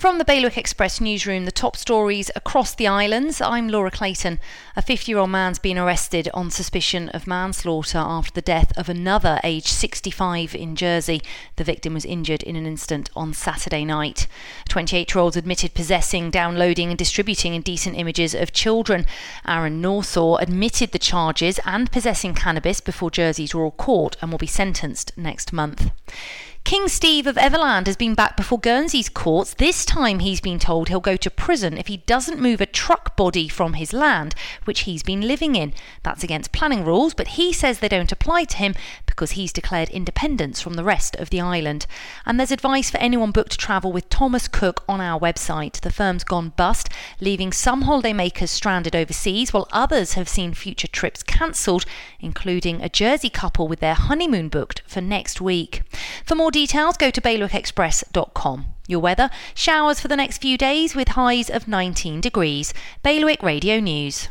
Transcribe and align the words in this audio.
From 0.00 0.16
the 0.16 0.24
Bailiwick 0.24 0.56
Express 0.56 0.98
newsroom, 0.98 1.44
the 1.44 1.52
top 1.52 1.76
stories 1.76 2.30
across 2.34 2.74
the 2.74 2.86
islands. 2.86 3.42
I'm 3.42 3.68
Laura 3.68 3.90
Clayton. 3.90 4.40
A 4.74 4.80
50 4.80 5.12
year 5.12 5.18
old 5.18 5.28
man's 5.28 5.58
been 5.58 5.76
arrested 5.76 6.30
on 6.32 6.50
suspicion 6.50 7.10
of 7.10 7.26
manslaughter 7.26 7.98
after 7.98 8.32
the 8.32 8.40
death 8.40 8.72
of 8.78 8.88
another, 8.88 9.38
aged 9.44 9.66
65, 9.66 10.54
in 10.54 10.74
Jersey. 10.74 11.20
The 11.56 11.64
victim 11.64 11.92
was 11.92 12.06
injured 12.06 12.42
in 12.44 12.56
an 12.56 12.64
incident 12.64 13.10
on 13.14 13.34
Saturday 13.34 13.84
night. 13.84 14.26
28 14.70 15.14
year 15.14 15.20
olds 15.20 15.36
admitted 15.36 15.74
possessing, 15.74 16.30
downloading, 16.30 16.88
and 16.88 16.96
distributing 16.96 17.54
indecent 17.54 17.94
images 17.94 18.34
of 18.34 18.54
children. 18.54 19.04
Aaron 19.46 19.82
Northaw 19.82 20.40
admitted 20.40 20.92
the 20.92 20.98
charges 20.98 21.60
and 21.66 21.92
possessing 21.92 22.34
cannabis 22.34 22.80
before 22.80 23.10
Jersey's 23.10 23.54
Royal 23.54 23.70
Court 23.72 24.16
and 24.22 24.30
will 24.30 24.38
be 24.38 24.46
sentenced 24.46 25.12
next 25.18 25.52
month. 25.52 25.90
King 26.70 26.86
Steve 26.86 27.26
of 27.26 27.34
Everland 27.34 27.88
has 27.88 27.96
been 27.96 28.14
back 28.14 28.36
before 28.36 28.60
Guernsey's 28.60 29.08
courts. 29.08 29.54
This 29.54 29.84
time 29.84 30.20
he's 30.20 30.40
been 30.40 30.60
told 30.60 30.88
he'll 30.88 31.00
go 31.00 31.16
to 31.16 31.28
prison 31.28 31.76
if 31.76 31.88
he 31.88 31.96
doesn't 31.96 32.38
move 32.38 32.60
a 32.60 32.64
truck 32.64 33.16
body 33.16 33.48
from 33.48 33.72
his 33.72 33.92
land, 33.92 34.36
which 34.66 34.82
he's 34.82 35.02
been 35.02 35.22
living 35.22 35.56
in. 35.56 35.74
That's 36.04 36.22
against 36.22 36.52
planning 36.52 36.84
rules, 36.84 37.12
but 37.12 37.26
he 37.26 37.52
says 37.52 37.80
they 37.80 37.88
don't 37.88 38.12
apply 38.12 38.44
to 38.44 38.56
him 38.56 38.76
because 39.04 39.32
he's 39.32 39.52
declared 39.52 39.88
independence 39.88 40.60
from 40.60 40.74
the 40.74 40.84
rest 40.84 41.16
of 41.16 41.30
the 41.30 41.40
island. 41.40 41.88
And 42.24 42.38
there's 42.38 42.52
advice 42.52 42.88
for 42.88 42.98
anyone 42.98 43.32
booked 43.32 43.50
to 43.50 43.58
travel 43.58 43.90
with 43.90 44.08
Thomas 44.08 44.46
Cook 44.46 44.84
on 44.88 45.00
our 45.00 45.18
website. 45.18 45.80
The 45.80 45.90
firm's 45.90 46.22
gone 46.22 46.50
bust, 46.50 46.88
leaving 47.20 47.52
some 47.52 47.82
holidaymakers 47.82 48.48
stranded 48.48 48.94
overseas, 48.94 49.52
while 49.52 49.66
others 49.72 50.12
have 50.12 50.28
seen 50.28 50.54
future 50.54 50.86
trips 50.86 51.24
cancelled, 51.24 51.84
including 52.20 52.80
a 52.80 52.88
Jersey 52.88 53.28
couple 53.28 53.66
with 53.66 53.80
their 53.80 53.94
honeymoon 53.94 54.48
booked 54.48 54.82
for 54.86 55.00
next 55.00 55.40
week. 55.40 55.82
For 56.30 56.36
more 56.36 56.52
details, 56.52 56.96
go 56.96 57.10
to 57.10 57.20
bailiwickexpress.com. 57.20 58.66
Your 58.86 59.00
weather 59.00 59.30
showers 59.52 59.98
for 59.98 60.06
the 60.06 60.14
next 60.14 60.38
few 60.38 60.56
days 60.56 60.94
with 60.94 61.08
highs 61.08 61.50
of 61.50 61.66
19 61.66 62.20
degrees. 62.20 62.72
Bailiwick 63.02 63.42
Radio 63.42 63.80
News. 63.80 64.14